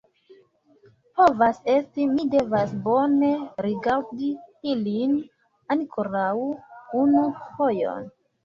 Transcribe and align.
Povas 1.19 1.59
esti; 1.73 2.07
mi 2.13 2.25
devas 2.35 2.73
bone 2.87 3.29
rigardi 3.67 4.31
ilin 4.73 5.15
ankoraŭ 5.77 6.29
unu 7.05 7.29
fojon. 7.45 8.13